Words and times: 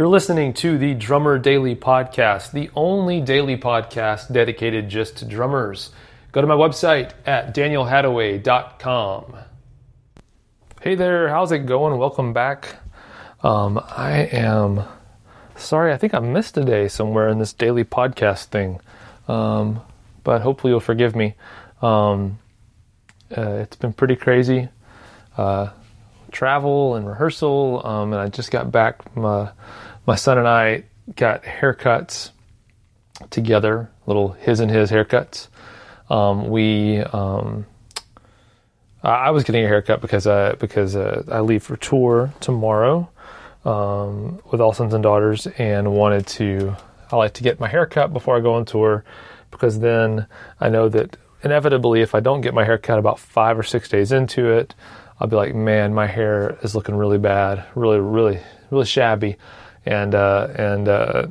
You're 0.00 0.08
listening 0.08 0.54
to 0.54 0.78
the 0.78 0.94
Drummer 0.94 1.38
Daily 1.38 1.76
Podcast, 1.76 2.52
the 2.52 2.70
only 2.74 3.20
daily 3.20 3.58
podcast 3.58 4.32
dedicated 4.32 4.88
just 4.88 5.18
to 5.18 5.26
drummers. 5.26 5.90
Go 6.32 6.40
to 6.40 6.46
my 6.46 6.54
website 6.54 7.12
at 7.26 7.54
danielhadaway.com. 7.54 9.36
Hey 10.80 10.94
there, 10.94 11.28
how's 11.28 11.52
it 11.52 11.66
going? 11.66 11.98
Welcome 11.98 12.32
back. 12.32 12.76
Um, 13.42 13.78
I 13.90 14.20
am 14.32 14.84
sorry, 15.56 15.92
I 15.92 15.98
think 15.98 16.14
I 16.14 16.20
missed 16.20 16.56
a 16.56 16.64
day 16.64 16.88
somewhere 16.88 17.28
in 17.28 17.38
this 17.38 17.52
daily 17.52 17.84
podcast 17.84 18.46
thing, 18.46 18.80
um, 19.28 19.82
but 20.24 20.40
hopefully 20.40 20.70
you'll 20.70 20.80
forgive 20.80 21.14
me. 21.14 21.34
Um, 21.82 22.38
uh, 23.36 23.50
it's 23.56 23.76
been 23.76 23.92
pretty 23.92 24.16
crazy. 24.16 24.70
Uh, 25.36 25.68
travel 26.30 26.94
and 26.94 27.06
rehearsal, 27.06 27.86
um, 27.86 28.12
and 28.12 28.22
I 28.22 28.28
just 28.28 28.50
got 28.50 28.72
back. 28.72 29.14
My, 29.14 29.50
my 30.06 30.14
son 30.14 30.38
and 30.38 30.48
I 30.48 30.84
got 31.16 31.42
haircuts 31.42 32.30
together, 33.30 33.90
little 34.06 34.32
his 34.32 34.60
and 34.60 34.70
his 34.70 34.90
haircuts. 34.90 35.48
Um, 36.08 36.48
we, 36.48 36.98
um, 36.98 37.66
I 39.02 39.30
was 39.30 39.44
getting 39.44 39.64
a 39.64 39.68
haircut 39.68 40.00
because 40.00 40.26
I 40.26 40.54
because 40.54 40.96
uh, 40.96 41.22
I 41.30 41.40
leave 41.40 41.62
for 41.62 41.76
tour 41.76 42.32
tomorrow 42.40 43.08
um, 43.64 44.40
with 44.50 44.60
All 44.60 44.72
Sons 44.72 44.92
and 44.92 45.02
Daughters, 45.02 45.46
and 45.46 45.92
wanted 45.92 46.26
to. 46.28 46.76
I 47.12 47.16
like 47.16 47.34
to 47.34 47.42
get 47.42 47.58
my 47.58 47.68
haircut 47.68 48.12
before 48.12 48.36
I 48.36 48.40
go 48.40 48.54
on 48.54 48.64
tour 48.64 49.04
because 49.50 49.80
then 49.80 50.26
I 50.60 50.68
know 50.68 50.88
that 50.90 51.16
inevitably, 51.42 52.02
if 52.02 52.14
I 52.14 52.20
don't 52.20 52.40
get 52.40 52.54
my 52.54 52.64
haircut 52.64 52.98
about 52.98 53.18
five 53.18 53.58
or 53.58 53.62
six 53.62 53.88
days 53.88 54.12
into 54.12 54.50
it, 54.50 54.74
I'll 55.18 55.26
be 55.26 55.36
like, 55.36 55.54
man, 55.54 55.92
my 55.92 56.06
hair 56.06 56.58
is 56.62 56.74
looking 56.74 56.94
really 56.94 57.18
bad, 57.18 57.64
really, 57.74 57.98
really, 57.98 58.40
really 58.70 58.86
shabby, 58.86 59.36
and 59.86 60.14
uh, 60.14 60.48
and 60.56 60.88
uh, 60.88 61.26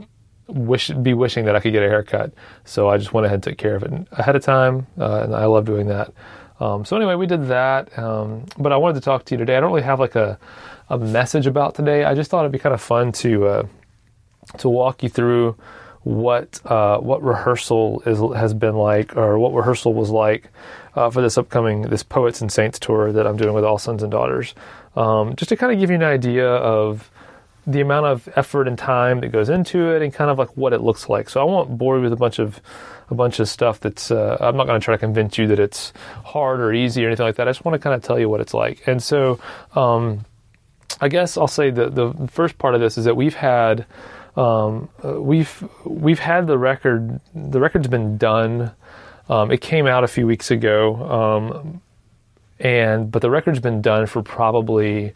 wish 0.48 0.90
be 0.90 1.14
wishing 1.14 1.46
that 1.46 1.56
I 1.56 1.60
could 1.60 1.72
get 1.72 1.84
a 1.84 1.90
haircut. 1.90 2.34
So 2.66 2.90
I 2.90 2.98
just 2.98 3.14
went 3.14 3.26
ahead 3.26 3.36
and 3.36 3.44
took 3.44 3.58
care 3.58 3.76
of 3.76 3.84
it 3.84 3.92
ahead 4.12 4.36
of 4.36 4.44
time, 4.44 4.88
uh, 5.00 5.22
and 5.24 5.36
I 5.36 5.46
love 5.46 5.66
doing 5.66 5.88
that. 5.88 6.14
Um, 6.60 6.84
so 6.84 6.98
anyway, 6.98 7.16
we 7.16 7.26
did 7.26 7.48
that. 7.48 7.98
Um, 7.98 8.46
but 8.58 8.72
I 8.72 8.78
wanted 8.78 8.96
to 8.96 9.02
talk 9.02 9.26
to 9.26 9.34
you 9.34 9.38
today. 9.38 9.56
I 9.56 9.60
don't 9.60 9.72
really 9.72 9.84
have 9.84 10.00
like 10.00 10.16
a 10.16 10.38
a 10.90 10.98
message 10.98 11.48
about 11.48 11.76
today. 11.76 12.04
I 12.04 12.16
just 12.16 12.32
thought 12.32 12.42
it'd 12.42 12.52
be 12.52 12.60
kind 12.60 12.74
of 12.74 12.82
fun 12.82 13.12
to 13.14 13.48
uh, 13.48 13.68
to 14.58 14.70
walk 14.70 15.04
you 15.04 15.10
through 15.10 15.56
what 16.04 16.60
uh, 16.66 16.98
what 16.98 17.22
rehearsal 17.24 18.02
is 18.06 18.20
has 18.38 18.54
been 18.54 18.76
like, 18.76 19.16
or 19.16 19.38
what 19.38 19.54
rehearsal 19.54 19.94
was 19.94 20.10
like 20.10 20.50
uh, 20.96 21.10
for 21.10 21.22
this 21.22 21.38
upcoming 21.38 21.84
this 21.84 22.04
Poets 22.04 22.42
and 22.42 22.52
Saints 22.52 22.80
tour 22.80 23.12
that 23.12 23.28
I'm 23.28 23.38
doing 23.38 23.54
with 23.54 23.64
All 23.64 23.78
Sons 23.78 24.02
and 24.02 24.12
Daughters. 24.12 24.56
Um, 24.96 25.36
just 25.36 25.50
to 25.50 25.56
kind 25.56 25.72
of 25.72 25.80
give 25.80 25.90
you 25.90 25.96
an 25.96 26.04
idea 26.04 26.50
of 26.50 27.12
the 27.70 27.82
amount 27.82 28.06
of 28.08 28.30
effort 28.36 28.68
and 28.68 28.78
time 28.78 29.22
that 29.22 29.32
goes 29.32 29.50
into 29.50 29.96
it, 29.96 30.02
and 30.02 30.14
kind 30.14 30.30
of 30.30 30.38
like 30.38 30.56
what 30.58 30.74
it 30.74 30.82
looks 30.82 31.10
like. 31.10 31.30
So 31.30 31.42
I 31.42 31.44
won't 31.44 31.78
bore 31.78 31.98
you 31.98 32.04
with 32.04 32.14
a 32.14 32.18
bunch 32.18 32.40
of 32.40 32.62
a 33.10 33.16
bunch 33.16 33.40
of 33.40 33.50
stuff 33.50 33.80
that's. 33.80 34.12
Uh, 34.12 34.38
I'm 34.40 34.58
not 34.58 34.68
going 34.68 34.80
to 34.80 34.84
try 34.84 34.96
to 34.96 35.00
convince 35.00 35.38
you 35.38 35.48
that 35.48 35.60
it's 35.60 35.94
hard 36.24 36.60
or 36.60 36.74
easy 36.74 37.04
or 37.04 37.08
anything 37.08 37.26
like 37.26 37.36
that. 37.36 37.48
I 37.48 37.52
just 37.52 37.66
want 37.66 37.76
to 37.76 37.80
kind 37.80 37.96
of 37.96 38.04
tell 38.04 38.20
you 38.20 38.30
what 38.30 38.42
it's 38.42 38.54
like. 38.54 38.88
And 38.88 39.02
so. 39.02 39.40
Um, 39.76 40.26
I 41.02 41.08
guess 41.08 41.38
I'll 41.38 41.48
say 41.48 41.70
the 41.70 41.90
the 41.90 42.28
first 42.28 42.58
part 42.58 42.76
of 42.76 42.82
this 42.82 42.98
is 42.98 43.06
that 43.06 43.16
we've 43.16 43.36
had 43.36 43.86
um, 44.36 44.90
uh, 45.04 45.20
we've 45.22 45.68
we've 45.84 46.20
had 46.20 46.48
the 46.48 46.58
record. 46.58 47.20
The 47.34 47.60
record's 47.60 47.88
been 47.88 48.18
done. 48.18 48.72
Um, 49.28 49.52
it 49.52 49.62
came 49.62 49.86
out 49.86 50.04
a 50.04 50.08
few 50.08 50.26
weeks 50.26 50.50
ago, 50.50 50.96
um, 50.96 51.82
and 52.60 53.12
but 53.12 53.22
the 53.22 53.30
record's 53.30 53.60
been 53.60 53.82
done 53.82 54.08
for 54.08 54.24
probably 54.24 55.14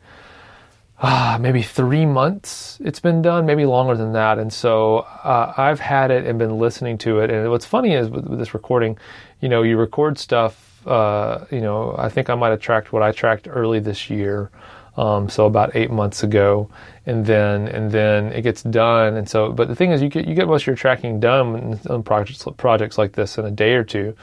uh, 1.00 1.38
maybe 1.40 1.62
three 1.62 2.06
months. 2.06 2.80
It's 2.84 3.00
been 3.00 3.22
done, 3.22 3.46
maybe 3.46 3.66
longer 3.66 3.96
than 3.96 4.14
that. 4.14 4.40
And 4.40 4.52
so 4.52 5.00
uh, 5.00 5.54
I've 5.58 5.80
had 5.80 6.12
it 6.12 6.26
and 6.26 6.40
been 6.40 6.60
listening 6.60 6.98
to 7.00 7.20
it. 7.20 7.30
And 7.30 7.50
what's 7.50 7.66
funny 7.66 7.94
is 7.94 8.10
with, 8.10 8.26
with 8.26 8.40
this 8.40 8.54
recording, 8.54 8.98
you 9.42 9.50
know, 9.50 9.64
you 9.64 9.78
record 9.78 10.18
stuff. 10.18 10.86
Uh, 10.88 11.46
you 11.50 11.62
know, 11.62 11.96
I 11.98 12.10
think 12.10 12.30
I 12.30 12.36
might 12.36 12.50
have 12.50 12.60
tracked 12.60 12.92
what 12.92 13.04
I 13.04 13.12
tracked 13.12 13.48
early 13.50 13.80
this 13.80 14.10
year 14.10 14.52
um, 14.98 15.30
so 15.30 15.46
about 15.46 15.76
eight 15.76 15.90
months 15.90 16.24
ago, 16.24 16.70
and 17.06 17.26
then 17.26 17.68
and 17.68 17.92
then 17.92 18.32
it 18.32 18.42
gets 18.44 18.62
done. 18.64 19.16
And 19.16 19.28
so, 19.28 19.52
but 19.52 19.68
the 19.68 19.76
thing 19.76 19.92
is, 19.92 20.02
you 20.02 20.10
get 20.10 20.28
you 20.28 20.36
get 20.36 20.48
most 20.48 20.64
of 20.64 20.68
your 20.68 20.76
tracking 20.76 21.20
done 21.20 21.80
on 21.90 22.04
projects 22.04 22.46
projects 22.58 22.98
like 22.98 23.14
this 23.14 23.38
in 23.38 23.46
a 23.46 23.52
day 23.52 23.74
or 23.74 23.84
two, 23.84 24.16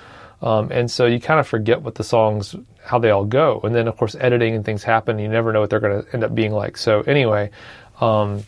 um, 0.43 0.71
and 0.71 0.91
so 0.91 1.06
you 1.06 1.21
kind 1.21 1.41
of 1.41 1.47
forget 1.47 1.83
what 1.83 1.95
the 1.95 2.05
songs 2.05 2.55
how 2.83 2.99
they 2.99 3.11
all 3.11 3.25
go. 3.25 3.61
And 3.62 3.75
then 3.75 3.89
of 3.89 3.97
course 3.97 4.15
editing 4.19 4.55
and 4.55 4.65
things 4.65 4.83
happen. 4.83 5.19
You 5.19 5.28
never 5.28 5.53
know 5.53 5.61
what 5.61 5.71
they're 5.71 5.81
going 5.81 6.03
to 6.03 6.15
end 6.15 6.25
up 6.25 6.34
being 6.34 6.53
like. 6.53 6.77
So 6.77 7.03
anyway. 7.03 7.51
Um, 8.01 8.45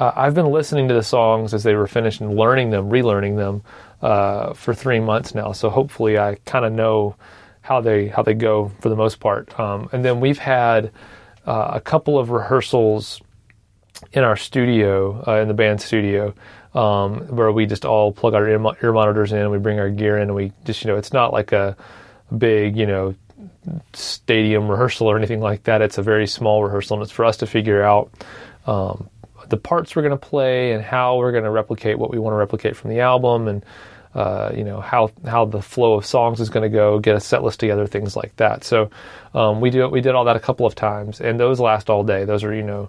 uh, 0.00 0.12
I've 0.16 0.34
been 0.34 0.50
listening 0.50 0.88
to 0.88 0.94
the 0.94 1.02
songs 1.02 1.52
as 1.52 1.62
they 1.62 1.74
were 1.74 1.86
finished 1.86 2.22
and 2.22 2.34
learning 2.34 2.70
them, 2.70 2.88
relearning 2.88 3.36
them 3.36 3.62
uh, 4.00 4.54
for 4.54 4.72
three 4.72 4.98
months 4.98 5.34
now. 5.34 5.52
So 5.52 5.68
hopefully, 5.68 6.18
I 6.18 6.36
kind 6.46 6.64
of 6.64 6.72
know 6.72 7.16
how 7.60 7.82
they 7.82 8.08
how 8.08 8.22
they 8.22 8.32
go 8.32 8.72
for 8.80 8.88
the 8.88 8.96
most 8.96 9.20
part. 9.20 9.58
Um, 9.60 9.90
and 9.92 10.02
then 10.02 10.18
we've 10.18 10.38
had 10.38 10.90
uh, 11.46 11.72
a 11.74 11.80
couple 11.80 12.18
of 12.18 12.30
rehearsals 12.30 13.20
in 14.12 14.24
our 14.24 14.36
studio, 14.36 15.22
uh, 15.26 15.42
in 15.42 15.48
the 15.48 15.54
band 15.54 15.82
studio, 15.82 16.34
um, 16.74 17.20
where 17.28 17.50
we 17.50 17.66
just 17.66 17.84
all 17.84 18.12
plug 18.12 18.34
our 18.34 18.48
ear, 18.48 18.58
monitors 18.58 19.32
in, 19.32 19.38
and 19.38 19.50
we 19.50 19.58
bring 19.58 19.78
our 19.78 19.90
gear 19.90 20.16
in, 20.16 20.24
and 20.24 20.34
we 20.34 20.52
just, 20.64 20.84
you 20.84 20.90
know, 20.90 20.96
it's 20.96 21.12
not 21.12 21.32
like 21.32 21.52
a 21.52 21.76
big, 22.36 22.76
you 22.76 22.86
know, 22.86 23.14
stadium 23.92 24.68
rehearsal 24.70 25.06
or 25.06 25.16
anything 25.16 25.40
like 25.40 25.64
that. 25.64 25.82
It's 25.82 25.98
a 25.98 26.02
very 26.02 26.26
small 26.26 26.62
rehearsal, 26.62 26.96
and 26.96 27.02
it's 27.02 27.12
for 27.12 27.24
us 27.24 27.38
to 27.38 27.46
figure 27.46 27.82
out 27.82 28.10
um, 28.66 29.08
the 29.48 29.56
parts 29.56 29.96
we're 29.96 30.02
going 30.02 30.18
to 30.18 30.28
play 30.28 30.72
and 30.72 30.82
how 30.82 31.16
we're 31.16 31.32
going 31.32 31.44
to 31.44 31.50
replicate 31.50 31.98
what 31.98 32.10
we 32.10 32.18
want 32.18 32.32
to 32.32 32.38
replicate 32.38 32.76
from 32.76 32.90
the 32.90 33.00
album, 33.00 33.48
and 33.48 33.64
uh, 34.14 34.50
you 34.54 34.64
know 34.64 34.80
how 34.80 35.10
how 35.26 35.44
the 35.44 35.62
flow 35.62 35.94
of 35.94 36.06
songs 36.06 36.40
is 36.40 36.50
going 36.50 36.62
to 36.62 36.74
go, 36.74 36.98
get 36.98 37.16
a 37.16 37.20
set 37.20 37.42
list 37.42 37.60
together, 37.60 37.86
things 37.86 38.16
like 38.16 38.34
that. 38.36 38.64
So 38.64 38.90
um, 39.34 39.60
we 39.60 39.70
do 39.70 39.88
we 39.88 40.00
did 40.00 40.14
all 40.14 40.24
that 40.24 40.36
a 40.36 40.40
couple 40.40 40.66
of 40.66 40.74
times, 40.74 41.20
and 41.20 41.38
those 41.38 41.60
last 41.60 41.90
all 41.90 42.04
day. 42.04 42.24
Those 42.24 42.44
are 42.44 42.54
you 42.54 42.62
know. 42.62 42.88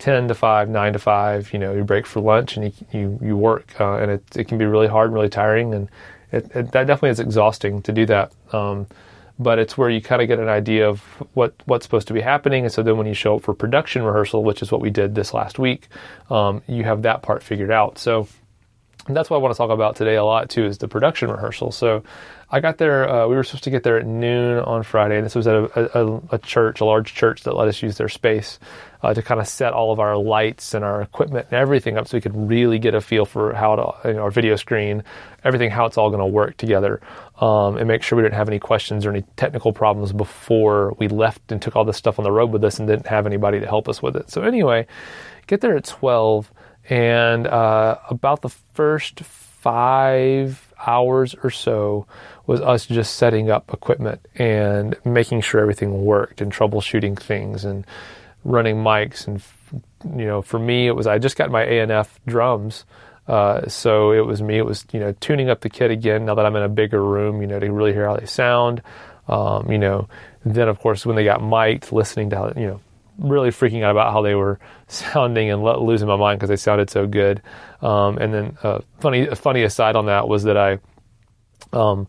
10 0.00 0.28
to 0.28 0.34
5, 0.34 0.68
9 0.68 0.92
to 0.92 0.98
5, 0.98 1.52
you 1.52 1.58
know, 1.58 1.74
you 1.74 1.84
break 1.84 2.06
for 2.06 2.20
lunch 2.20 2.56
and 2.56 2.64
you, 2.66 2.72
you, 2.98 3.18
you 3.22 3.36
work. 3.36 3.78
Uh, 3.80 3.98
and 3.98 4.10
it, 4.10 4.24
it 4.36 4.48
can 4.48 4.58
be 4.58 4.64
really 4.64 4.88
hard 4.88 5.06
and 5.06 5.14
really 5.14 5.28
tiring. 5.28 5.74
And 5.74 5.88
it, 6.32 6.50
it, 6.54 6.72
that 6.72 6.86
definitely 6.86 7.10
is 7.10 7.20
exhausting 7.20 7.82
to 7.82 7.92
do 7.92 8.06
that. 8.06 8.32
Um, 8.52 8.86
but 9.38 9.58
it's 9.58 9.78
where 9.78 9.88
you 9.88 10.02
kind 10.02 10.20
of 10.20 10.28
get 10.28 10.38
an 10.38 10.48
idea 10.48 10.86
of 10.88 11.00
what 11.32 11.54
what's 11.64 11.86
supposed 11.86 12.06
to 12.08 12.12
be 12.12 12.20
happening. 12.20 12.64
And 12.64 12.72
so 12.72 12.82
then 12.82 12.98
when 12.98 13.06
you 13.06 13.14
show 13.14 13.36
up 13.36 13.42
for 13.42 13.54
production 13.54 14.02
rehearsal, 14.02 14.44
which 14.44 14.60
is 14.60 14.70
what 14.70 14.82
we 14.82 14.90
did 14.90 15.14
this 15.14 15.32
last 15.32 15.58
week, 15.58 15.88
um, 16.28 16.62
you 16.66 16.84
have 16.84 17.02
that 17.02 17.22
part 17.22 17.42
figured 17.42 17.70
out. 17.70 17.96
So 17.96 18.28
And 19.10 19.16
that's 19.16 19.28
what 19.28 19.38
I 19.38 19.40
want 19.40 19.52
to 19.52 19.58
talk 19.58 19.70
about 19.70 19.96
today 19.96 20.14
a 20.14 20.24
lot 20.24 20.48
too 20.48 20.64
is 20.64 20.78
the 20.78 20.86
production 20.86 21.32
rehearsal. 21.32 21.72
So 21.72 22.04
I 22.48 22.60
got 22.60 22.78
there. 22.78 23.08
Uh, 23.08 23.26
we 23.26 23.34
were 23.34 23.42
supposed 23.42 23.64
to 23.64 23.70
get 23.70 23.82
there 23.82 23.98
at 23.98 24.06
noon 24.06 24.60
on 24.60 24.84
Friday, 24.84 25.16
and 25.16 25.26
this 25.26 25.34
was 25.34 25.48
at 25.48 25.56
a, 25.56 25.98
a, 25.98 26.20
a 26.30 26.38
church, 26.38 26.80
a 26.80 26.84
large 26.84 27.12
church 27.12 27.42
that 27.42 27.56
let 27.56 27.66
us 27.66 27.82
use 27.82 27.96
their 27.96 28.08
space 28.08 28.60
uh, 29.02 29.12
to 29.12 29.20
kind 29.20 29.40
of 29.40 29.48
set 29.48 29.72
all 29.72 29.90
of 29.90 29.98
our 29.98 30.16
lights 30.16 30.74
and 30.74 30.84
our 30.84 31.02
equipment 31.02 31.46
and 31.50 31.58
everything 31.58 31.98
up, 31.98 32.06
so 32.06 32.16
we 32.16 32.20
could 32.20 32.36
really 32.36 32.78
get 32.78 32.94
a 32.94 33.00
feel 33.00 33.24
for 33.24 33.52
how 33.52 33.74
to, 33.74 34.08
you 34.08 34.14
know, 34.14 34.22
our 34.22 34.30
video 34.30 34.54
screen, 34.54 35.02
everything, 35.42 35.70
how 35.70 35.86
it's 35.86 35.98
all 35.98 36.10
going 36.10 36.20
to 36.20 36.26
work 36.26 36.56
together, 36.56 37.00
um, 37.40 37.76
and 37.76 37.88
make 37.88 38.04
sure 38.04 38.16
we 38.16 38.22
didn't 38.22 38.36
have 38.36 38.48
any 38.48 38.60
questions 38.60 39.04
or 39.04 39.10
any 39.10 39.24
technical 39.34 39.72
problems 39.72 40.12
before 40.12 40.94
we 41.00 41.08
left 41.08 41.50
and 41.50 41.60
took 41.60 41.74
all 41.74 41.84
this 41.84 41.96
stuff 41.96 42.20
on 42.20 42.22
the 42.22 42.30
road 42.30 42.52
with 42.52 42.62
us 42.62 42.78
and 42.78 42.86
didn't 42.86 43.08
have 43.08 43.26
anybody 43.26 43.58
to 43.58 43.66
help 43.66 43.88
us 43.88 44.00
with 44.00 44.14
it. 44.14 44.30
So 44.30 44.42
anyway, 44.42 44.86
get 45.48 45.60
there 45.60 45.76
at 45.76 45.84
twelve, 45.84 46.52
and 46.90 47.46
uh, 47.46 47.96
about 48.10 48.42
the 48.42 48.48
first 48.48 49.20
five 49.20 50.74
hours 50.84 51.34
or 51.42 51.50
so 51.50 52.06
was 52.46 52.60
us 52.60 52.84
just 52.84 53.16
setting 53.16 53.50
up 53.50 53.72
equipment 53.72 54.26
and 54.34 54.96
making 55.04 55.40
sure 55.40 55.60
everything 55.60 56.04
worked 56.04 56.40
and 56.40 56.52
troubleshooting 56.52 57.18
things 57.18 57.64
and 57.64 57.86
running 58.44 58.76
mics 58.76 59.26
and 59.26 59.42
you 60.18 60.26
know 60.26 60.42
for 60.42 60.58
me 60.58 60.88
it 60.88 60.96
was 60.96 61.06
I 61.06 61.18
just 61.18 61.36
got 61.36 61.50
my 61.50 61.62
A&F 61.62 62.18
drums. 62.26 62.84
Uh, 63.28 63.68
so 63.68 64.10
it 64.10 64.26
was 64.26 64.42
me 64.42 64.58
it 64.58 64.66
was 64.66 64.84
you 64.92 64.98
know 64.98 65.12
tuning 65.20 65.48
up 65.48 65.60
the 65.60 65.70
kit 65.70 65.92
again 65.92 66.24
now 66.24 66.34
that 66.34 66.44
I'm 66.44 66.56
in 66.56 66.62
a 66.62 66.68
bigger 66.68 67.04
room 67.04 67.40
you 67.40 67.46
know 67.46 67.60
to 67.60 67.70
really 67.70 67.92
hear 67.92 68.06
how 68.06 68.16
they 68.16 68.26
sound. 68.26 68.82
Um, 69.28 69.70
you 69.70 69.78
know 69.78 70.08
then 70.44 70.68
of 70.68 70.80
course 70.80 71.06
when 71.06 71.14
they 71.14 71.24
got 71.24 71.40
mic'd 71.40 71.92
listening 71.92 72.30
to 72.30 72.36
how 72.36 72.52
you 72.56 72.66
know 72.66 72.80
really 73.20 73.50
freaking 73.50 73.82
out 73.82 73.90
about 73.90 74.12
how 74.12 74.22
they 74.22 74.34
were 74.34 74.58
sounding 74.88 75.50
and 75.50 75.62
losing 75.62 76.08
my 76.08 76.16
mind 76.16 76.38
because 76.38 76.48
they 76.48 76.56
sounded 76.56 76.90
so 76.90 77.06
good 77.06 77.42
um, 77.82 78.18
and 78.18 78.34
then 78.34 78.58
uh, 78.62 78.80
funny 78.98 79.26
funny 79.34 79.62
aside 79.62 79.96
on 79.96 80.06
that 80.06 80.26
was 80.26 80.42
that 80.44 80.56
I 80.56 80.78
um, 81.72 82.08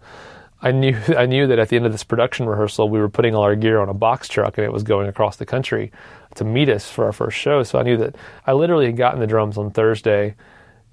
I 0.62 0.72
knew 0.72 0.98
I 1.18 1.25
knew 1.25 1.48
that 1.48 1.60
at 1.60 1.69
the 1.69 1.75
end 1.75 1.86
of 1.86 1.92
this 1.92 2.04
production 2.04 2.46
rehearsal, 2.46 2.90
we 2.90 3.00
were 3.00 3.10
putting 3.10 3.36
all 3.36 3.44
our 3.44 3.56
gear 3.56 3.80
on 3.80 3.90
a 3.90 3.94
box 3.94 4.28
truck 4.28 4.58
and 4.58 4.66
it 4.66 4.72
was 4.72 4.84
going 4.84 5.08
across 5.08 5.38
the 5.38 5.46
country 5.46 5.92
to 6.36 6.44
meet 6.44 6.69
us 6.69 6.90
for 6.90 7.06
our 7.06 7.12
first 7.12 7.38
show. 7.38 7.63
So 7.63 7.80
I 7.80 7.84
knew 7.84 7.98
that 7.98 8.16
I 8.48 8.54
literally 8.54 8.86
had 8.86 8.98
gotten 8.98 9.19
the 9.19 9.28
drums 9.28 9.58
on 9.58 9.72
Thursday 9.72 10.36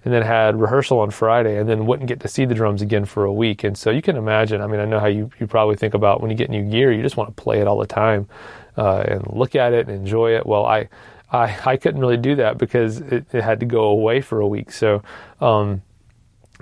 and 0.05 0.15
then 0.15 0.23
had 0.23 0.61
rehearsal 0.61 1.01
on 1.01 1.11
Friday 1.11 1.59
and 1.59 1.69
then 1.69 1.87
wouldn't 1.87 2.09
get 2.09 2.21
to 2.21 2.29
see 2.29 2.45
the 2.45 2.55
drums 2.55 2.83
again 2.83 3.05
for 3.05 3.25
a 3.25 3.33
week. 3.33 3.65
And 3.65 3.77
so 3.77 3.91
you 3.91 4.01
can 4.01 4.17
imagine, 4.17 4.61
I 4.61 4.67
mean, 4.67 4.81
I 4.81 4.85
know 4.85 5.01
how 5.01 5.07
you, 5.07 5.31
you 5.39 5.47
probably 5.47 5.77
think 5.77 5.95
about 5.95 6.21
when 6.21 6.31
you 6.31 6.37
get 6.37 6.51
new 6.51 6.65
gear, 6.65 6.93
you 6.93 7.03
just 7.03 7.17
want 7.17 7.37
to 7.37 7.43
play 7.43 7.61
it 7.61 7.67
all 7.67 7.79
the 7.79 7.87
time 7.87 8.29
uh, 8.79 9.05
and 9.07 9.27
look 9.27 9.57
at 9.57 9.73
it 9.73 9.89
and 9.89 9.97
enjoy 9.97 10.37
it. 10.37 10.47
Well, 10.47 10.65
I, 10.65 10.89
I, 11.33 11.59
I 11.65 11.77
couldn't 11.77 12.01
really 12.01 12.17
do 12.17 12.37
that 12.37 12.57
because 12.57 13.01
it, 13.01 13.27
it 13.35 13.43
had 13.43 13.61
to 13.61 13.67
go 13.67 13.85
away 13.85 14.21
for 14.21 14.41
a 14.41 14.47
week. 14.47 14.71
So, 14.71 15.03
um, 15.41 15.83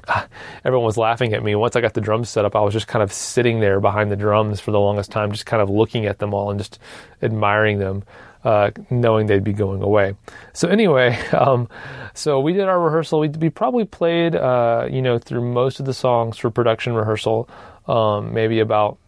everyone 0.64 0.86
was 0.86 0.96
laughing 0.96 1.34
at 1.34 1.44
me. 1.44 1.54
Once 1.54 1.76
I 1.76 1.80
got 1.80 1.94
the 1.94 2.00
drums 2.00 2.28
set 2.28 2.44
up, 2.44 2.56
I 2.56 2.60
was 2.60 2.72
just 2.72 2.88
kind 2.88 3.02
of 3.02 3.12
sitting 3.12 3.60
there 3.60 3.80
behind 3.80 4.10
the 4.10 4.16
drums 4.16 4.60
for 4.60 4.70
the 4.70 4.80
longest 4.80 5.10
time, 5.10 5.30
just 5.30 5.46
kind 5.46 5.62
of 5.62 5.68
looking 5.68 6.06
at 6.06 6.18
them 6.18 6.32
all 6.32 6.50
and 6.50 6.58
just 6.58 6.78
admiring 7.22 7.78
them, 7.78 8.02
uh, 8.44 8.70
knowing 8.90 9.26
they'd 9.26 9.44
be 9.44 9.52
going 9.52 9.82
away. 9.82 10.16
So 10.54 10.68
anyway, 10.68 11.18
um, 11.32 11.68
so 12.14 12.40
we 12.40 12.54
did 12.54 12.62
our 12.62 12.80
rehearsal. 12.80 13.20
We, 13.20 13.28
we 13.28 13.50
probably 13.50 13.84
played, 13.84 14.34
uh, 14.34 14.88
you 14.90 15.02
know, 15.02 15.18
through 15.18 15.42
most 15.42 15.80
of 15.80 15.86
the 15.86 15.94
songs 15.94 16.38
for 16.38 16.50
production 16.50 16.94
rehearsal, 16.94 17.48
um, 17.86 18.32
maybe 18.32 18.60
about 18.60 18.98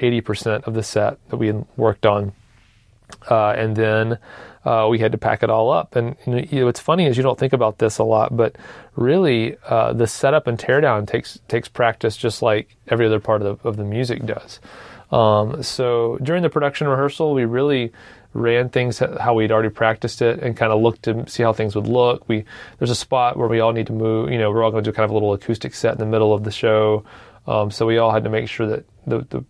80% 0.00 0.64
of 0.64 0.74
the 0.74 0.82
set 0.82 1.18
that 1.28 1.36
we 1.36 1.46
had 1.46 1.64
worked 1.76 2.04
on. 2.04 2.32
Uh, 3.28 3.50
and 3.50 3.76
then 3.76 4.18
uh, 4.64 4.88
we 4.90 4.98
had 4.98 5.12
to 5.12 5.18
pack 5.18 5.42
it 5.42 5.50
all 5.50 5.70
up. 5.70 5.94
And 5.96 6.16
you 6.26 6.60
know, 6.60 6.66
what's 6.66 6.80
funny 6.80 7.06
is 7.06 7.16
you 7.16 7.22
don't 7.22 7.38
think 7.38 7.52
about 7.52 7.78
this 7.78 7.98
a 7.98 8.04
lot, 8.04 8.36
but 8.36 8.56
really 8.96 9.56
uh, 9.68 9.92
the 9.92 10.06
setup 10.06 10.46
and 10.46 10.58
teardown 10.58 11.06
takes 11.06 11.38
takes 11.48 11.68
practice 11.68 12.16
just 12.16 12.42
like 12.42 12.76
every 12.88 13.06
other 13.06 13.20
part 13.20 13.42
of 13.42 13.62
the, 13.62 13.68
of 13.68 13.76
the 13.76 13.84
music 13.84 14.26
does. 14.26 14.60
Um, 15.12 15.62
so 15.62 16.18
during 16.20 16.42
the 16.42 16.50
production 16.50 16.88
rehearsal, 16.88 17.32
we 17.32 17.44
really 17.44 17.92
ran 18.32 18.68
things 18.68 18.98
how 18.98 19.34
we'd 19.34 19.50
already 19.50 19.70
practiced 19.70 20.20
it 20.20 20.40
and 20.40 20.56
kind 20.56 20.70
of 20.70 20.82
looked 20.82 21.04
to 21.04 21.26
see 21.28 21.42
how 21.42 21.52
things 21.52 21.74
would 21.74 21.86
look. 21.86 22.28
We 22.28 22.44
there's 22.78 22.90
a 22.90 22.96
spot 22.96 23.36
where 23.36 23.48
we 23.48 23.60
all 23.60 23.72
need 23.72 23.86
to 23.86 23.92
move. 23.92 24.30
You 24.30 24.38
know, 24.38 24.50
we're 24.50 24.64
all 24.64 24.70
going 24.70 24.84
to 24.84 24.90
do 24.90 24.94
kind 24.94 25.04
of 25.04 25.10
a 25.10 25.14
little 25.14 25.32
acoustic 25.32 25.74
set 25.74 25.92
in 25.92 25.98
the 25.98 26.06
middle 26.06 26.34
of 26.34 26.44
the 26.44 26.50
show. 26.50 27.04
Um, 27.46 27.70
so 27.70 27.86
we 27.86 27.98
all 27.98 28.10
had 28.10 28.24
to 28.24 28.30
make 28.30 28.48
sure 28.48 28.66
that 28.66 28.84
the, 29.06 29.20
the 29.30 29.44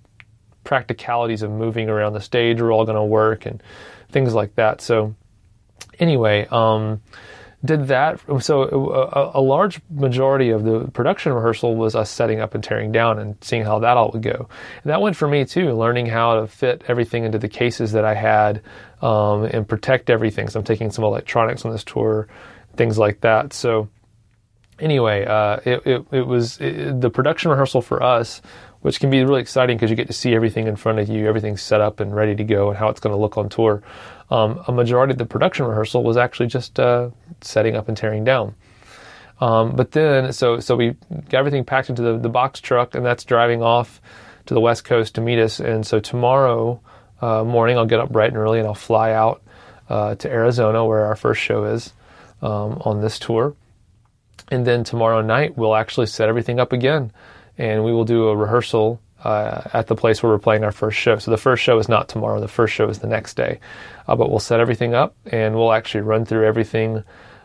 practicalities 0.67 1.43
of 1.43 1.51
moving 1.51 1.89
around 1.89 2.13
the 2.13 2.21
stage 2.21 2.61
were 2.61 2.73
all 2.73 2.85
going 2.85 2.97
to 2.97 3.05
work 3.05 3.47
and 3.47 3.63
things 4.11 4.35
like 4.35 4.55
that. 4.57 4.83
So 4.83 5.15
anyway, 5.99 6.47
um, 6.51 7.01
did 7.65 7.89
that. 7.89 8.21
So 8.41 8.63
a, 8.63 9.39
a, 9.39 9.43
large 9.43 9.81
majority 9.91 10.51
of 10.51 10.65
the 10.65 10.89
production 10.93 11.33
rehearsal 11.33 11.75
was 11.75 11.97
us 11.97 12.11
setting 12.11 12.41
up 12.41 12.55
and 12.55 12.63
tearing 12.63 12.93
down 12.93 13.19
and 13.19 13.37
seeing 13.41 13.65
how 13.65 13.79
that 13.81 13.97
all 13.97 14.11
would 14.13 14.23
go. 14.23 14.49
And 14.85 14.91
that 14.91 15.01
went 15.01 15.17
for 15.17 15.27
me 15.27 15.45
too, 15.45 15.73
learning 15.73 16.07
how 16.07 16.41
to 16.41 16.47
fit 16.47 16.85
everything 16.87 17.25
into 17.25 17.39
the 17.39 17.49
cases 17.49 17.93
that 17.93 18.05
I 18.05 18.15
had 18.15 18.63
um, 19.03 19.45
and 19.45 19.67
protect 19.67 20.11
everything. 20.11 20.49
So 20.49 20.61
I'm 20.61 20.65
taking 20.65 20.91
some 20.91 21.05
electronics 21.05 21.65
on 21.65 21.73
this 21.73 21.83
tour, 21.83 22.29
things 22.77 22.99
like 22.99 23.23
that. 23.23 23.53
So 23.53 23.89
anyway, 24.79 25.25
uh, 25.25 25.59
it, 25.65 25.87
it, 25.87 26.07
it, 26.13 26.27
was 26.27 26.61
it, 26.61 27.01
the 27.01 27.11
production 27.11 27.51
rehearsal 27.51 27.83
for 27.83 28.03
us 28.03 28.43
which 28.87 29.01
can 29.01 29.11
be 29.11 29.25
really 29.25 29.41
exciting 29.41 29.77
because 29.77 29.91
you 29.91 29.97
get 29.97 30.07
to 30.07 30.13
see 30.13 30.33
everything 30.33 30.69
in 30.69 30.77
front 30.77 31.01
of 31.01 31.09
you, 31.09 31.27
everything's 31.27 31.61
set 31.61 31.81
up 31.81 31.99
and 31.99 32.15
ready 32.15 32.37
to 32.37 32.45
go, 32.45 32.69
and 32.69 32.79
how 32.79 32.89
it's 32.89 33.01
going 33.01 33.13
to 33.13 33.21
look 33.21 33.37
on 33.37 33.49
tour. 33.49 33.83
Um, 34.31 34.63
a 34.69 34.71
majority 34.71 35.11
of 35.11 35.19
the 35.19 35.27
production 35.27 35.67
rehearsal 35.67 36.05
was 36.05 36.17
actually 36.17 36.47
just 36.47 36.79
uh, 36.79 37.11
setting 37.41 37.75
up 37.75 37.89
and 37.89 37.97
tearing 37.97 38.23
down. 38.23 38.55
Um, 39.41 39.75
but 39.75 39.91
then, 39.91 40.33
so 40.33 40.61
so 40.61 40.77
we 40.77 40.95
got 41.11 41.39
everything 41.39 41.65
packed 41.65 41.91
into 41.91 42.03
the, 42.03 42.17
the 42.17 42.29
box 42.29 42.61
truck, 42.61 42.95
and 42.95 43.05
that's 43.05 43.25
driving 43.25 43.61
off 43.61 44.01
to 44.47 44.55
the 44.55 44.61
west 44.61 44.85
coast 44.85 45.17
to 45.17 45.21
meet 45.21 45.41
us. 45.41 45.59
And 45.59 45.85
so 45.85 45.99
tomorrow 45.99 46.81
uh, 47.21 47.43
morning, 47.43 47.79
I'll 47.79 47.87
get 47.87 47.99
up 47.99 48.13
bright 48.13 48.29
and 48.29 48.37
early, 48.37 48.61
and 48.61 48.69
I'll 48.69 48.75
fly 48.75 49.11
out 49.11 49.43
uh, 49.89 50.15
to 50.15 50.31
Arizona, 50.31 50.85
where 50.85 51.07
our 51.07 51.17
first 51.17 51.41
show 51.41 51.65
is 51.65 51.93
um, 52.41 52.81
on 52.85 53.01
this 53.01 53.19
tour. 53.19 53.57
And 54.49 54.65
then 54.65 54.85
tomorrow 54.85 55.23
night, 55.23 55.59
we'll 55.59 55.75
actually 55.75 56.07
set 56.07 56.29
everything 56.29 56.61
up 56.61 56.73
again 56.73 57.11
and 57.59 57.85
we 57.85 57.93
will 57.93 58.05
do 58.05 58.29
a 58.29 58.37
rehearsal 58.37 59.01
uh, 59.25 59.63
at 59.73 59.87
the 59.87 59.95
place 59.97 60.23
where 60.23 60.31
we're 60.31 60.39
playing 60.39 60.65
our 60.65 60.73
first 60.73 60.99
show. 60.99 61.19
So 61.19 61.31
the 61.31 61.37
first 61.37 61.63
show 61.63 61.79
is 61.79 61.89
not 61.89 62.09
tomorrow. 62.09 62.41
The 62.41 62.49
first 62.49 62.75
show 62.75 62.89
is 62.89 62.99
the 62.99 63.07
next 63.07 63.35
day. 63.35 63.61
Uh, 64.07 64.15
but 64.15 64.31
we'll 64.31 64.39
set 64.39 64.61
everything 64.61 64.95
up 64.95 65.17
and 65.27 65.55
we'll 65.55 65.73
actually 65.73 66.03
run 66.03 66.25
through 66.25 66.47
everything 66.47 67.03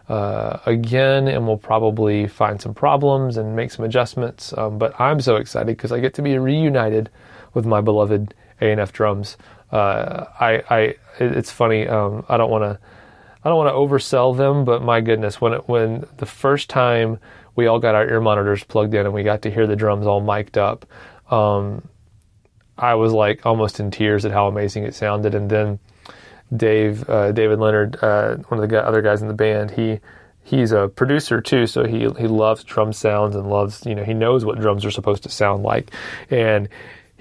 uh, 0.10 0.60
again, 0.66 1.30
and 1.30 1.48
we'll 1.48 1.58
probably 1.58 2.28
find 2.28 2.62
some 2.62 2.74
problems 2.74 3.38
and 3.38 3.56
make 3.56 3.72
some 3.72 3.86
adjustments. 3.86 4.54
Um, 4.58 4.78
but 4.78 5.00
I'm 5.00 5.22
so 5.22 5.38
excited 5.38 5.68
because 5.68 5.94
I 5.94 6.00
get 6.02 6.14
to 6.16 6.22
be 6.22 6.38
reunited 6.38 7.10
with 7.54 7.66
my 7.66 7.80
beloved 7.80 8.34
A&F 8.60 8.92
drums. 8.92 9.38
Uh, 9.72 10.26
I, 10.40 10.64
I, 10.70 10.96
it's 11.20 11.50
funny. 11.50 11.88
Um, 11.88 12.26
I 12.28 12.36
don't 12.36 12.52
want 12.52 12.64
to, 12.64 12.80
I 13.44 13.50
don't 13.50 13.58
want 13.58 13.70
to 13.70 13.74
oversell 13.74 14.38
them, 14.38 14.66
but 14.66 14.84
my 14.84 15.02
goodness, 15.02 15.42
when 15.42 15.54
it, 15.54 15.68
when 15.68 16.06
the 16.18 16.26
first 16.26 16.70
time 16.70 17.20
we 17.56 17.68
all 17.68 17.80
got 17.80 17.96
our 17.96 18.08
ear 18.08 18.22
monitors 18.22 18.64
plugged 18.64 18.94
in 18.94 19.06
and 19.06 19.14
we 19.14 19.24
got 19.24 19.42
to 19.44 19.52
hear 19.52 19.68
the 19.68 19.76
drums 19.76 20.06
all 20.06 20.22
mic'd 20.22 20.58
up. 20.58 20.86
Um, 21.30 21.88
I 22.78 22.96
was 22.96 23.14
like 23.14 23.46
almost 23.46 23.80
in 23.80 23.92
tears 23.92 24.26
at 24.26 24.32
how 24.32 24.48
amazing 24.48 24.84
it 24.84 24.96
sounded. 24.96 25.36
And 25.36 25.50
then 25.50 25.80
Dave, 26.56 27.10
uh, 27.10 27.32
David 27.32 27.60
Leonard, 27.60 27.98
uh, 28.02 28.38
one 28.48 28.62
of 28.62 28.70
the 28.70 28.86
other 28.86 29.02
guys 29.02 29.22
in 29.22 29.28
the 29.28 29.34
band, 29.34 29.72
he 29.72 30.00
he's 30.44 30.72
a 30.72 30.88
producer 30.88 31.42
too, 31.42 31.68
so 31.68 31.86
he 31.86 32.00
he 32.00 32.28
loves 32.28 32.64
drum 32.64 32.92
sounds 32.94 33.36
and 33.36 33.50
loves 33.50 33.86
you 33.86 33.96
know 33.96 34.04
he 34.04 34.14
knows 34.14 34.44
what 34.44 34.60
drums 34.60 34.86
are 34.86 34.92
supposed 34.92 35.24
to 35.24 35.30
sound 35.30 35.64
like, 35.64 35.92
and 36.30 36.68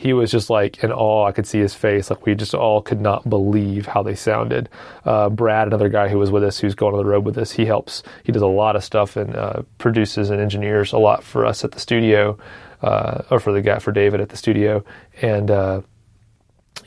he 0.01 0.15
was 0.15 0.31
just 0.31 0.49
like 0.49 0.83
in 0.83 0.91
awe. 0.91 1.27
I 1.27 1.33
could 1.33 1.47
see 1.47 1.59
his 1.59 1.75
face. 1.75 2.09
Like 2.09 2.25
we 2.25 2.35
just 2.35 2.55
all 2.55 2.81
could 2.81 3.03
not 3.03 3.29
believe 3.29 3.85
how 3.85 4.03
they 4.03 4.15
sounded. 4.15 4.71
Uh, 5.05 5.29
Brad, 5.29 5.67
another 5.67 5.91
guy 5.91 6.09
who 6.09 6.19
was 6.19 6.31
with 6.31 6.43
us, 6.43 6.59
who's 6.59 6.75
going 6.75 6.95
on 6.95 6.99
the 6.99 7.05
road 7.05 7.27
with 7.27 7.37
us, 7.37 7.51
he 7.51 7.67
helps. 7.67 8.03
He 8.25 8.33
does 8.33 8.41
a 8.41 8.47
lot 8.47 8.77
of 8.77 8.83
stuff 8.83 9.17
and 9.17 9.37
uh, 9.37 9.63
produces 9.77 10.31
and 10.31 10.41
engineers 10.41 10.95
a 10.95 10.99
lot 10.99 11.23
for 11.23 11.45
us 11.45 11.65
at 11.65 11.73
the 11.73 11.81
studio, 11.81 12.39
uh, 12.81 13.25
or 13.31 13.41
for 13.41 13.53
the 13.53 13.61
guy 13.61 13.79
for 13.79 13.93
David 13.93 14.23
at 14.23 14.31
the 14.31 14.39
studio. 14.39 14.83
And 15.21 15.51
uh, 15.51 15.83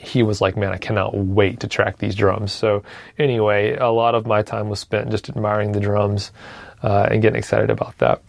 he 0.03 0.23
was 0.23 0.41
like, 0.41 0.57
"Man, 0.57 0.71
I 0.71 0.77
cannot 0.77 1.15
wait 1.15 1.61
to 1.61 1.67
track 1.67 1.97
these 1.97 2.15
drums." 2.15 2.51
So 2.51 2.83
anyway, 3.17 3.75
a 3.75 3.89
lot 3.89 4.15
of 4.15 4.25
my 4.25 4.41
time 4.41 4.69
was 4.69 4.79
spent 4.79 5.09
just 5.09 5.29
admiring 5.29 5.71
the 5.71 5.79
drums 5.79 6.31
uh, 6.83 7.07
and 7.09 7.21
getting 7.21 7.37
excited 7.37 7.69
about 7.69 7.97
that. 7.99 8.21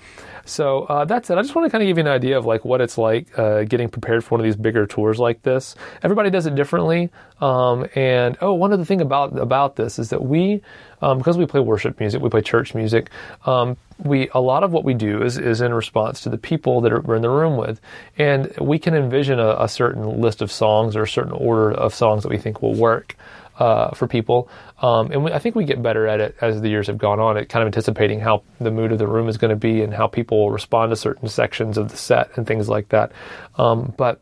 So 0.47 0.85
uh, 0.85 1.04
that's 1.04 1.31
it. 1.31 1.38
I 1.38 1.43
just 1.43 1.54
want 1.54 1.66
to 1.66 1.71
kind 1.71 1.83
of 1.83 1.87
give 1.87 1.97
you 1.97 2.02
an 2.02 2.09
idea 2.09 2.37
of 2.37 2.45
like 2.45 2.64
what 2.64 2.81
it's 2.81 2.99
like 2.99 3.38
uh, 3.38 3.64
getting 3.64 3.88
prepared 3.88 4.23
for 4.23 4.33
one 4.33 4.40
of 4.40 4.45
these 4.45 4.57
bigger 4.57 4.87
tours 4.87 5.19
like 5.19 5.43
this. 5.43 5.75
Everybody 6.02 6.31
does 6.31 6.47
it 6.47 6.54
differently. 6.54 7.11
Um, 7.40 7.87
and 7.95 8.37
oh, 8.40 8.52
one 8.52 8.73
other 8.73 8.85
thing 8.85 9.00
about 9.00 9.38
about 9.38 9.76
this 9.76 9.99
is 9.99 10.11
that 10.11 10.23
we, 10.23 10.62
um, 11.00 11.19
because 11.19 11.38
we 11.38 11.47
play 11.47 11.61
worship 11.61 11.99
music, 11.99 12.21
we 12.21 12.28
play 12.28 12.43
church 12.43 12.75
music. 12.75 13.11
Um, 13.47 13.76
we 14.04 14.28
a 14.34 14.40
lot 14.40 14.62
of 14.64 14.73
what 14.73 14.84
we 14.84 14.94
do 14.94 15.23
is 15.23 15.38
is 15.38 15.61
in 15.61 15.73
response 15.75 16.20
to 16.23 16.30
the 16.30 16.38
people 16.38 16.80
that 16.82 16.92
are, 16.92 17.00
we're 17.00 17.16
in 17.16 17.23
the 17.23 17.30
room 17.30 17.56
with, 17.56 17.80
and 18.18 18.54
we 18.61 18.78
can 18.78 18.94
envision 18.94 19.38
a, 19.40 19.56
a 19.58 19.68
certain 19.68 20.20
list 20.20 20.42
of 20.42 20.52
songs 20.52 20.96
or 20.96 21.02
a 21.02 21.08
certain 21.08 21.32
order 21.32 21.73
of 21.73 21.94
songs 21.94 22.23
that 22.23 22.28
we 22.30 22.38
think 22.38 22.62
will 22.62 22.75
work. 22.75 23.16
uh, 23.58 23.90
for 23.90 24.06
people. 24.06 24.49
Um, 24.80 25.11
and 25.12 25.25
we, 25.25 25.32
I 25.32 25.38
think 25.38 25.54
we 25.54 25.64
get 25.64 25.82
better 25.82 26.06
at 26.06 26.20
it 26.20 26.37
as 26.40 26.61
the 26.61 26.68
years 26.68 26.88
have 26.88 26.99
gone 26.99 27.20
on, 27.20 27.37
at 27.37 27.49
kind 27.49 27.62
of 27.62 27.66
anticipating 27.66 28.20
how 28.20 28.42
the 28.61 28.70
mood 28.70 28.92
of 28.92 28.99
the 28.99 29.06
room 29.06 29.28
is 29.28 29.37
going 29.38 29.50
to 29.50 29.56
be 29.56 29.82
and 29.82 29.94
how 29.94 30.06
people 30.06 30.38
will 30.38 30.50
respond 30.50 30.90
to 30.90 30.96
certain 30.96 31.28
sections 31.28 31.78
of 31.78 31.90
the 31.90 31.96
set 31.96 32.37
and 32.37 32.46
things 32.46 32.68
like 32.68 32.88
that. 32.88 33.12
Um, 33.56 33.94
but 33.96 34.20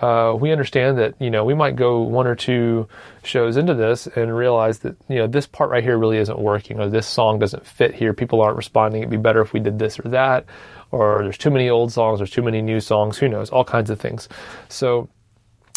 uh, 0.00 0.34
we 0.38 0.50
understand 0.50 0.98
that 0.98 1.14
you 1.20 1.30
know 1.30 1.44
we 1.44 1.54
might 1.54 1.76
go 1.76 2.00
one 2.00 2.26
or 2.26 2.34
two 2.34 2.88
shows 3.22 3.56
into 3.56 3.74
this 3.74 4.06
and 4.06 4.34
realize 4.34 4.80
that 4.80 4.96
you 5.08 5.16
know 5.16 5.26
this 5.26 5.46
part 5.46 5.70
right 5.70 5.84
here 5.84 5.96
really 5.96 6.18
isn't 6.18 6.38
working 6.38 6.80
or 6.80 6.88
this 6.88 7.06
song 7.06 7.38
doesn't 7.38 7.66
fit 7.66 7.94
here. 7.94 8.12
People 8.12 8.40
aren't 8.40 8.56
responding. 8.56 9.02
It'd 9.02 9.10
be 9.10 9.16
better 9.16 9.40
if 9.40 9.52
we 9.52 9.60
did 9.60 9.78
this 9.78 9.98
or 9.98 10.08
that. 10.08 10.46
Or 10.90 11.22
there's 11.22 11.38
too 11.38 11.50
many 11.50 11.68
old 11.68 11.92
songs. 11.92 12.18
There's 12.20 12.30
too 12.30 12.42
many 12.42 12.62
new 12.62 12.80
songs. 12.80 13.18
Who 13.18 13.28
knows? 13.28 13.50
All 13.50 13.64
kinds 13.64 13.90
of 13.90 14.00
things. 14.00 14.28
So 14.68 15.08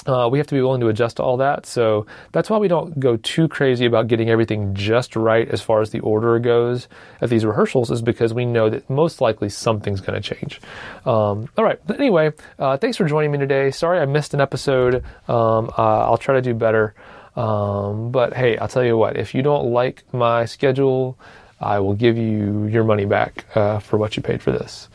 uh, 0.08 0.28
we 0.32 0.40
have 0.40 0.48
to 0.48 0.56
be 0.56 0.62
willing 0.62 0.82
to 0.82 0.88
adjust 0.88 1.18
to 1.18 1.24
all 1.24 1.38
that. 1.38 1.66
So 1.66 2.08
that's 2.32 2.50
why 2.50 2.58
we 2.58 2.68
don't 2.68 3.00
go 3.00 3.18
too 3.18 3.48
crazy 3.48 3.86
about 3.86 4.08
getting 4.08 4.30
everything 4.30 4.74
just 4.74 5.16
right 5.16 5.48
as 5.50 5.62
far 5.62 5.82
as 5.82 5.92
the 5.92 6.00
order 6.00 6.40
goes 6.40 6.88
at 7.22 7.30
these 7.30 7.46
rehearsals, 7.46 7.92
is 7.92 8.02
because 8.02 8.34
we 8.34 8.46
know 8.46 8.70
that 8.70 8.90
most 8.90 9.22
likely 9.22 9.50
something's 9.50 10.02
going 10.02 10.20
to 10.20 10.36
change. 10.36 10.60
Um, 11.06 11.50
all 11.58 11.64
right. 11.64 11.80
But 11.86 12.00
anyway, 12.00 12.32
uh, 12.58 12.78
thanks 12.78 12.98
for 12.98 13.06
joining 13.06 13.32
me 13.32 13.38
today. 13.38 13.70
Sorry 13.70 14.00
I 14.00 14.06
missed 14.06 14.34
an 14.34 14.42
episode. 14.42 15.04
Um, 15.28 15.70
uh, 15.78 16.06
I'll 16.08 16.18
try 16.18 16.36
to 16.36 16.42
do 16.42 16.54
better. 16.54 16.96
Um, 17.36 18.12
but 18.12 18.34
hey, 18.34 18.58
I'll 18.58 18.68
tell 18.68 18.84
you 18.84 18.98
what, 18.98 19.18
if 19.18 19.36
you 19.36 19.44
don't 19.44 19.72
like 19.72 20.04
my 20.12 20.46
schedule, 20.46 21.20
I 21.60 21.80
will 21.80 21.94
give 21.94 22.18
you 22.18 22.66
your 22.66 22.84
money 22.84 23.06
back 23.06 23.46
uh, 23.56 23.80
for 23.80 23.98
what 23.98 24.18
you 24.18 24.24
paid 24.24 24.42
for 24.42 24.52
this. 24.52 24.90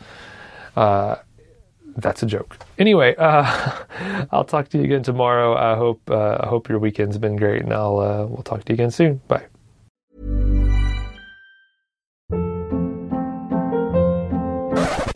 That's 1.97 2.23
a 2.23 2.25
joke. 2.25 2.57
Anyway, 2.77 3.15
uh, 3.17 3.83
I'll 4.31 4.45
talk 4.45 4.69
to 4.69 4.77
you 4.77 4.83
again 4.83 5.03
tomorrow. 5.03 5.55
I 5.55 5.75
hope 5.75 6.01
uh, 6.09 6.37
I 6.41 6.47
hope 6.47 6.69
your 6.69 6.79
weekend's 6.79 7.17
been 7.17 7.35
great, 7.35 7.61
and 7.61 7.73
I'll 7.73 7.99
uh, 7.99 8.25
we'll 8.25 8.43
talk 8.43 8.63
to 8.65 8.71
you 8.71 8.75
again 8.75 8.91
soon. 8.91 9.21
Bye. 9.27 9.45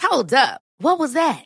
Hold 0.01 0.33
up. 0.33 0.61
What 0.79 0.99
was 0.99 1.13
that? 1.13 1.45